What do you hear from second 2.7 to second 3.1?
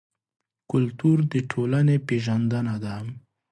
ده.